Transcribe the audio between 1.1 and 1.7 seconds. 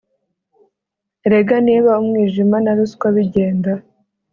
Erega